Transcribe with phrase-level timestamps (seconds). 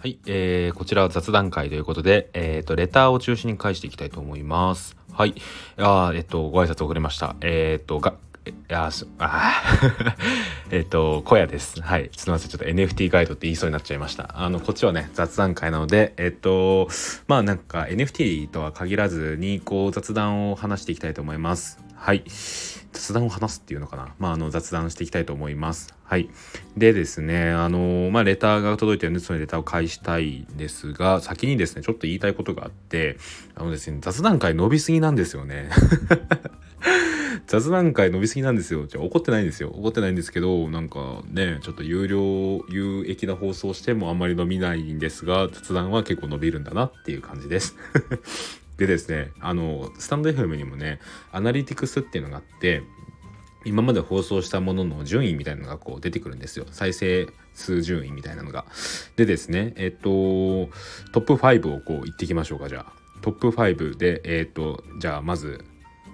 [0.00, 4.96] はい、えー、こちらは雑談会ということで、えっ、ー、と、レターを中心に返していきたいと思います。
[5.12, 5.34] はい。
[5.76, 7.36] あえっ、と、ご挨拶遅れました。
[7.42, 8.14] えっ、と、が、
[8.46, 9.62] いやす、あ
[10.72, 11.82] えっと、小屋です。
[11.82, 12.08] はい。
[12.16, 12.48] すみません。
[12.48, 14.30] ちょっと NFT ガイドって言いそうになっちゃいました。
[14.42, 16.88] あの、こっちはね、雑談会なので、えっと、
[17.28, 21.78] まあなんか NFT とは限らずに、こう、雑談を話していきたいと思います。
[22.00, 22.24] はい。
[22.92, 24.14] 雑談を話すっていうのかな。
[24.18, 25.94] まあ、あの、雑談していきたいと思います。
[26.02, 26.30] はい。
[26.74, 33.18] でですね、あの、まあ、レターが届いてるので、そのレターを返したいんですが、先にですね、ちょっと言いたいことがあって、
[33.54, 35.68] あのですね、雑談会伸びすぎなんですよね。
[37.46, 38.86] 雑談会伸びすぎなんですよ。
[38.86, 39.68] じゃ怒ってないんですよ。
[39.68, 47.76] 怒ってないんですけど、なんかね、ちょっと有料、有益な放送してもあんまり伸びないんですが、雑談は結構伸びるんだなっていう感じです。
[48.80, 51.00] でですね、あの、スタンド FM にもね、
[51.32, 52.82] アナリティクスっていうのがあって、
[53.66, 56.64] 今まで放送したものの順位みたいなのがこう出てくるんですよ。
[56.70, 58.64] 再生数順位みたいなのが。
[59.16, 60.00] でですね、えっと、
[61.12, 62.92] トップ5をこう言っていきましょうか、じゃあ。
[63.20, 65.62] トップ5で、えっと、じゃあまず、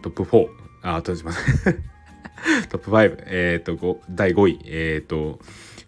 [0.03, 0.49] トップ4。
[0.83, 1.73] あ、とします。
[2.69, 3.23] トップ5。
[3.27, 4.61] えっと、5第5位。
[4.65, 5.39] えっと、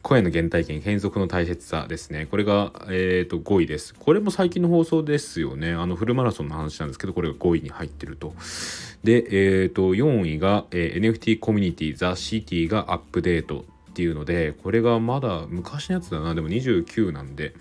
[0.08, 2.24] 声の原体験変則の大切さですね。
[2.24, 3.94] これが、えーと、5位です。
[3.94, 5.72] これも最近の放送ですよね。
[5.72, 8.32] あのフルマラソンの話なんですけどこれが5位に入ってると。
[9.04, 16.34] で、えーと、4位が、えー、NFT コミュニティザ・シティがアップデートっていうのでこれがまだ昔のやつだな。
[16.34, 17.54] でも29なんで。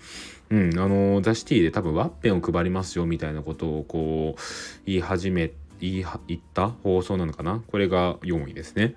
[0.48, 4.40] うん、あのザ・シティで多分ワッペンを配りますよみたいなことをこう
[4.86, 7.62] 言い始め言い言った放送なのかな。
[7.66, 8.94] これが4位ですね。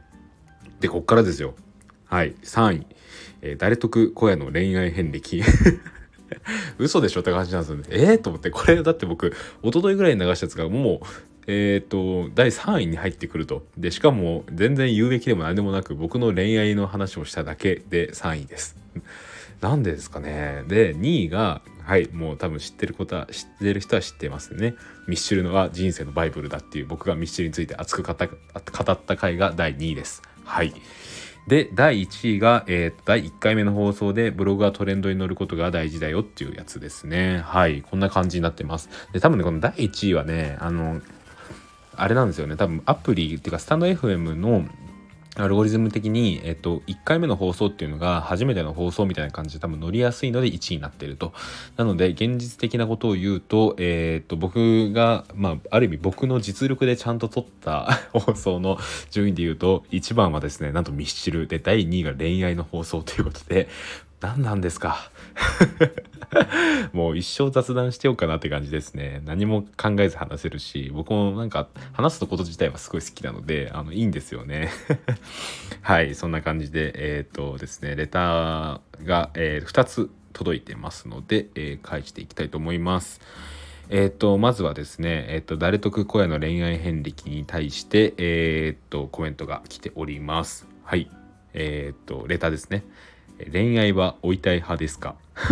[0.80, 1.54] でこっからですよ。
[2.12, 2.86] はい3位
[3.42, 5.42] えー、誰得小屋の恋愛遍歴
[6.78, 7.84] 嘘でしょって感じなんですよね。
[7.90, 11.06] えー、と思って、これだって僕、一昨日ぐらいに流したやつがもう、
[11.48, 13.66] えっ、ー、と、第3位に入ってくると。
[13.78, 18.78] で、しかも全然有益でも何でもなく、僕の恋愛の話をしただけで3位です。
[19.60, 20.64] なんでですかね。
[20.68, 24.76] で、2位が、はい、もう多分知ってることは、知ってる人は知ってますね。
[25.08, 30.22] ミッシュルのは人生のバイブルだっていう、僕がミッシュルについて熱く語った回が第2位です。
[30.46, 30.74] はい。
[31.48, 37.40] で第1位が、えー、第1回目の放送でブログはトレンドに乗ることが大事だよっていうやつですね。
[37.40, 37.82] はい。
[37.82, 38.90] こんな感じになってます。
[39.12, 41.02] で多分ねこの第1位はねあの
[41.96, 42.56] あれなんですよね。
[42.56, 44.66] 多分アプリっていうかスタンド FM の
[45.36, 51.32] アルゴリズム的に、えっと、1回目の放送っていうのが初めての放送みたいな感じで多分乗りやすいので1位になっていると。
[51.78, 58.78] なので、現実的なことを言うと、えー、っと、僕が、まあ、ある意味僕の実力でちゃんと撮った 放送の
[59.10, 63.70] 順位で言うと、1番はですね、なんとミスチルで、第2位が恋愛の放送ということで、
[64.20, 65.10] 何なんですか？
[66.94, 69.22] もう一生雑談してようかなって感じですね。
[69.26, 74.70] 何も考えず話せるし、僕もなんか話すこと自体はすごい好きなので、あの、いいんですよね。
[75.82, 83.22] はい、そんな感じで、えっ、ー、とですね、レターが、えー、2つ届いてますので、えー、返していきたいと思います。
[83.90, 90.66] えっ、ー、と、まずはですね、えっ、ー、と、誰得小屋の恋愛遍歴に対して、えっ、ー、と、コメントが来ております。
[90.84, 91.12] はい。
[91.54, 92.86] えっ、と、レターですね。
[93.52, 95.16] 恋愛は追いたい派ですか？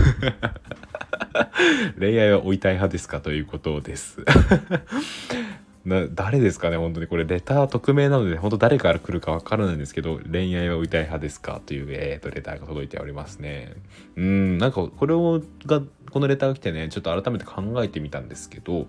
[1.99, 4.23] 恋愛は追いたい派ですかということです。
[5.85, 6.77] な誰ですかね？
[6.77, 13.73] 本当にこれレター匿名なので本当誰から来るかわからないんですけど恋愛は追いたい派ですかという、えーと、レターが届いておりますね。
[14.17, 18.87] うんなんかこれをがこのレターが来てねちょっと改めて考えてみたんですけど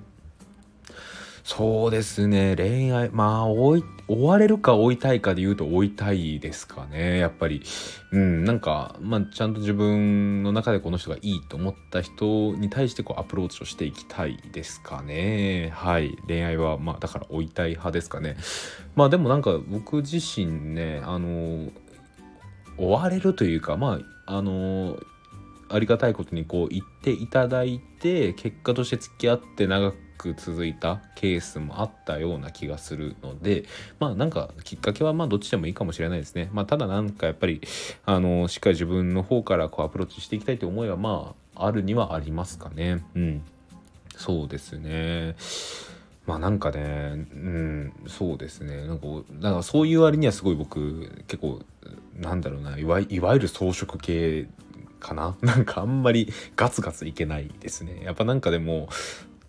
[1.45, 2.55] そうですね。
[2.57, 7.19] 恋愛まあ追い追われるか追いたいかで言うと追いたいですかね。
[7.19, 7.63] やっぱり。
[8.13, 8.45] うん。
[8.45, 15.71] なんかまあちゃんと自分の中でこの人がいいと思った人に対してこうアプローチをしていきたいですかね。
[15.75, 16.17] はい。
[16.27, 18.37] 恋愛はまあだから追いたい派ですかね。
[18.97, 21.71] まあでもなんか僕自身ねあの
[22.77, 24.99] 追われるというかまああの
[25.71, 33.65] ありがたいことにこう言っていただいて結果として付き合って長く続いたケースもあったような気がするので
[33.99, 36.51] まあなんかきっかけはまあどっちでもいいかもしれないですね。
[36.53, 37.61] まあただなんかやっぱり
[38.05, 43.05] あのしっかり自分の方からこうアプローチしていきたいという思いはまああるにはありますかね。
[43.15, 43.43] うん。
[44.17, 45.37] そうですね。
[46.27, 48.87] まあなんかね、うん、そうですね。
[48.87, 49.07] なんか、
[49.41, 51.61] なんかそういう割にはすごい僕、結構、
[52.17, 54.47] なんだろうな、いわいわゆる装飾系
[55.01, 55.37] かな？
[55.43, 58.03] なんかあんまりガツガツいけないですね。
[58.05, 58.89] やっぱなんかでも、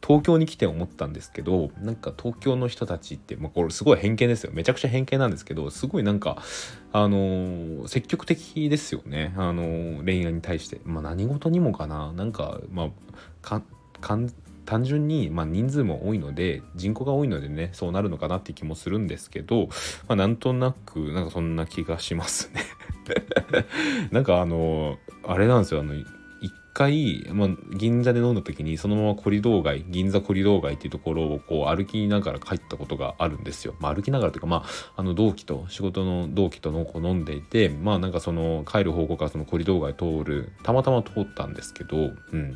[0.04, 4.52] 東京に来て思ったんですけどなんか東京の人たちって、まあ、これすごい偏見ですよ。
[4.52, 6.42] めちゃくちゃ偏見なんですけどすごいなんか
[6.92, 9.34] あのー、積極的ですよね。
[9.38, 12.12] あのー、恋愛に対して、まあ、何事にもかな。
[12.14, 12.90] なんかま
[13.44, 13.62] あ
[14.66, 19.68] 単純に、まあ、人数も多いので人口が多いのでねそうなるのかなって気もするんですけど、
[20.08, 22.64] まあ、なんとなくなんかそんな気がしますね。
[24.12, 26.06] なんかあのあれなんですよあの1
[26.74, 33.76] 回、まあ、銀座で飲んだ時にそのままコリドー街銀座コリドー街っていうところをこう歩きながら帰ったことがあるんですよ。
[33.80, 42.56] まあ、歩きながらというか、まあ、あの同期と仕事の同期とのこ飲んでいてまあなんかその帰る方向からそのコリドー街通るたまたま通ったんですけど、うん、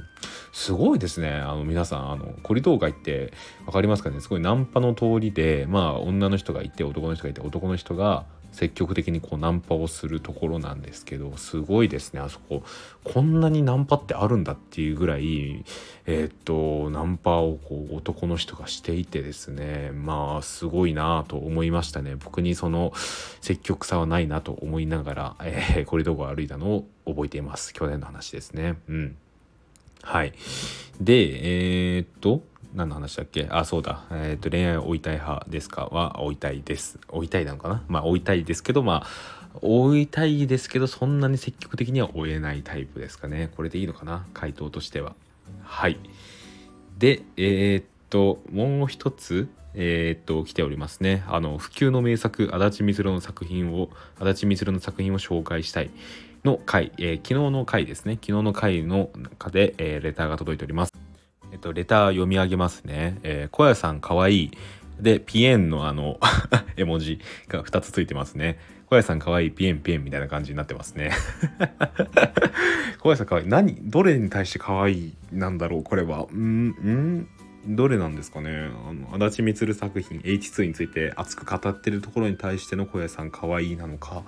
[0.54, 1.32] すごいですね。
[1.32, 3.34] あの皆さんあのコリドー街って
[3.66, 4.22] 分かりますかね？
[4.22, 12.22] すごいナンパの通りでまあ女の人がいて男の人がいて男の人が積極的にこうナンパをするところなんですけどすごいですね。
[12.22, 12.64] あそこ
[13.04, 15.66] こんなにナンパってあるんだっていうぐらい
[16.06, 19.92] えー、っとナンパをこう男の人がしていてですね。
[19.92, 22.16] まあすごいなと思いましたね。
[22.16, 22.94] 僕にその
[23.42, 27.74] 積極さはないなと思いながら、えー、コリドーを歩いたのを覚えています。
[27.74, 28.78] 去年の話ですね。
[28.88, 29.18] うん。
[30.02, 30.34] はい。
[31.02, 32.42] でえー、っと
[32.76, 33.48] 何の話だっけ？
[33.50, 35.86] あそうだ、えーと、恋愛を追いたい派ですか？
[35.86, 37.00] は追いたいです。
[37.10, 37.84] 追いたいなのかな？
[37.88, 43.50] まあ追いたいですけどまあ追いたいですけどそんなに積極的には追えないタイプですかね。
[43.56, 44.26] これでいいのかな？
[44.34, 45.16] 回答としては。
[45.64, 45.98] はい。
[46.98, 51.24] でえー、っともう一つえー、っと来ておりますね。
[51.28, 53.90] あの普及の名作足立みつるの作品を
[54.20, 55.90] 足立みつるの作品を紹介したい
[56.44, 58.16] の回、えー、昨日の回ですね。
[58.16, 61.05] 昨日の回の中で、え、レターが届いております。
[61.66, 63.18] と、レター読み上げますね。
[63.24, 64.52] えー、小屋さんかわいい。
[65.00, 66.20] で、ピエンのあの
[66.78, 68.60] 絵文字が2つついてますね。
[68.88, 71.12] 小屋さんかわいい、ピエンピエンみたいな感じになってますね。
[73.02, 73.48] 小屋さんかわいい。
[73.48, 76.28] 何どれに対してかわいいなんだろうこれは。
[76.32, 77.28] んん
[77.68, 78.70] どれなんですかね
[79.12, 84.24] あの足立満作品 H2 について熱く語ってるところに対しての小屋さんかわいいなのか。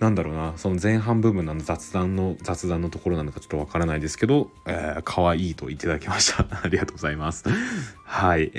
[0.00, 6.46] なんだろうなその前半部分の雑談の雑談のところなのかちょっとわからないですけど、えー、可愛いと言っていただきました。
[6.62, 7.44] ありがとうございます。
[8.04, 8.46] はい。
[8.48, 8.50] い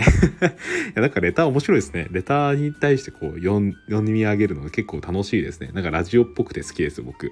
[0.96, 2.08] やなんかレター面白いですね。
[2.10, 5.70] レターに対してこう読み上げるのが結構楽しいですね。
[5.74, 7.32] なんかラジオっぽくて好きです僕。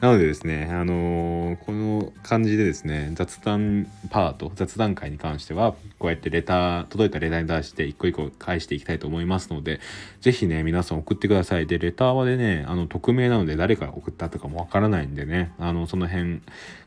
[0.00, 9.80] なのでですねあのー、この感じでですね雑談パート雑談会に関してはこうやってレター届いたレターに対して一個一個返していきたいと思いますので
[10.20, 11.66] 是非ね皆さん送ってください。
[11.66, 16.40] でレターはでねあの匿名なのので誰が送ったとかもわからないんでねあのその辺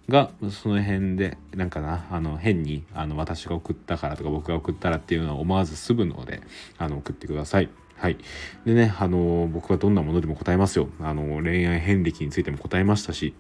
[0.10, 6.42] がその辺でなんかなあの変にあの私が送ったからとか僕が送ったらっていうのは思わず済むので
[6.78, 7.70] あの送ってください。
[7.96, 8.18] はい。
[8.66, 10.90] でね、あの僕はどんなものでも答えますよ。
[11.00, 13.34] あの恋愛遍歴についても答えましたし、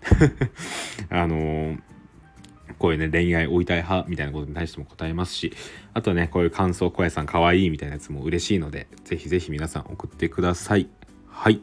[1.09, 1.75] あの
[2.77, 5.53] こういうね、恋愛追いたい派みたいなことに対しても答えますし、
[5.93, 10.87] あとはね、こういう感想、小屋さんかわいいみたいなやつも嬉しいので、ぜひぜひ皆さん送ってください。
[11.27, 11.61] はい。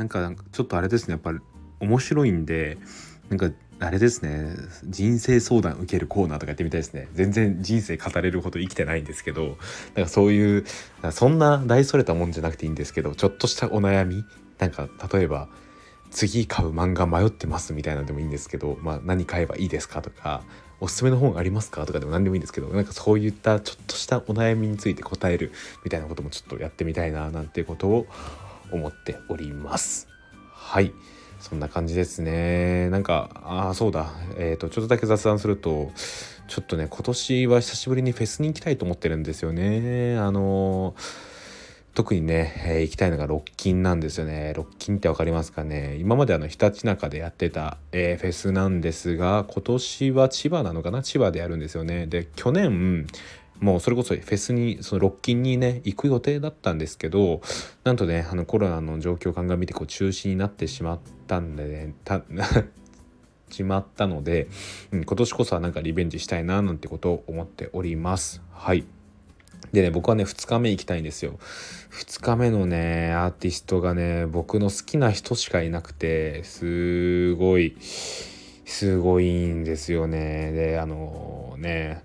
[0.00, 1.38] なんか、ちょっとあれですね、やっぱり
[1.80, 2.78] 面白いんで、
[3.28, 3.50] なんか
[3.80, 7.08] あれですね人生相談受けるコーナーとかやってみたいですね。
[7.14, 9.56] 全然人生語れるほど生きてないんですけど
[9.94, 10.64] なんかそういう
[11.12, 14.24] そんな大それたもんじゃなくていいんですけどちょっとしたお悩み
[14.58, 15.48] なんか例えば
[16.10, 20.42] 次買う漫画迷ってますみたいなのでもいいんですけど、まあ、何買えばいいですかとか
[20.80, 25.52] おすすめの本ありますかとかでも何でもいいんですけどなんかそういったちょっとしたお悩みについて答える
[25.84, 28.06] みたいなこともちょっとやってみたいななんてことを
[28.72, 30.08] 思っております。
[30.52, 30.92] はい
[31.40, 32.90] そんな感じですね。
[32.90, 34.12] なんか、ああ、そうだ。
[34.36, 35.90] えっ、ー、と、ちょっとだけ雑談すると、
[36.48, 40.18] ちょっとね、今年は久しぶりにフェスに行きたいと思ってるんですよね。
[40.18, 40.94] あの
[41.94, 44.52] 特にね、えー、行きたいのがロッキンなんですよね。
[44.54, 51.02] ロッキンって分かりますかね今まであの、ひたちなかでやってた、えー、フェスなんですが、今年は千葉なのかな？
[51.02, 52.06] 千葉でやるんですよね。
[52.06, 53.06] で、去年、
[53.60, 57.42] もうそれこそフェスにそのロッキンにね行く予定だったんですけど
[57.84, 62.22] なんとねあのコロナの状況を鑑みてこう中止になってしまったんでねた
[63.50, 64.48] しまったので、
[64.92, 68.42] うん、今年こそはなんかリベンジしたいななんてことを思っております。
[68.52, 68.84] はい。
[69.72, 71.38] でね僕はね2日目行きたいんですよ。
[71.92, 80.52] 2日目のねアーティストがね僕の好きな人しかいなくてすごいすごいんですよね。
[80.52, 82.04] であのね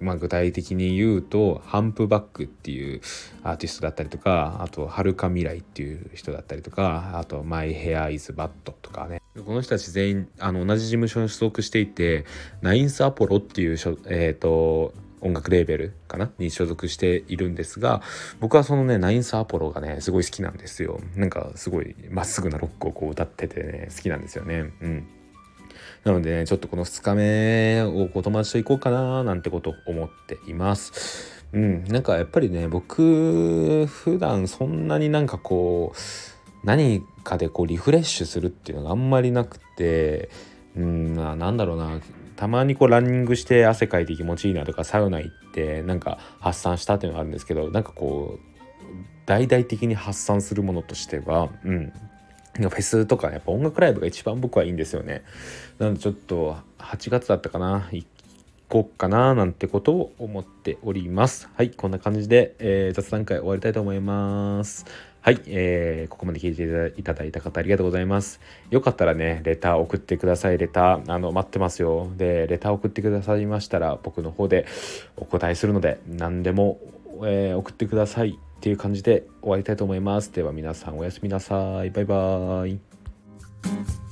[0.00, 3.00] まあ、具体的に言うとハンプバックっていう
[3.42, 9.20] アーティストだったりとかあとはるか未来っていう人だったりとかあとマイヘアイズバットとかね。
[9.44, 12.24] この人たち全員あの同じ事務所に所属していて
[12.62, 16.30] ナインスアポロっていうしょえっ、ー、と音楽レーベルかな？
[16.38, 18.02] に所属しているんですが
[18.40, 21.00] 僕はそのねナインスアポロがねすごい好きなんですよ。
[21.16, 24.72] なんかすごいまっすぐなロックをこう歌っててね好きなんですよね。
[24.80, 25.08] うん。
[26.04, 31.44] なのでね、ちょっとこの2日目をお友達と行こうかななんてことを思っています。
[31.52, 40.30] うん、なんかやっぱりね、僕、普段そんなになんかこう、何かでこうリフレッシュするっていうのがあんまりなくて、
[40.76, 42.00] うん、なんだろうな、
[42.36, 48.54] たまにこうランニングして汗かいて気持ちいいなとかサウナ行ってなんか発散したっていうのがあるんですけどなんかこう
[49.26, 51.92] 大々的に発散するものとしては、うん、
[52.54, 55.24] フェスとかやっぱ音楽ライブが一番僕はいいんですよね。
[55.78, 58.06] なのでちょっと8月だったかな行
[58.68, 61.48] こうかななんてことを思っております。
[61.56, 64.86] はいこんな感じで、えー、雑談会終わりたいと思います。
[65.24, 68.40] はい、えー、ここまで聞いていただいた方ありがとうございます。
[68.68, 70.58] よかったらね、レター送ってください。
[70.58, 72.12] レター、あの、待ってますよ。
[72.18, 74.66] で、レター送ってくださいましたら、僕の方で
[75.16, 76.78] お答えするので、何でも、
[77.24, 78.38] えー、送ってください。
[78.64, 80.32] っていう感じで終わりたいと思います。
[80.32, 81.90] では皆さんおやすみなさい。
[81.90, 84.03] バイバーイ。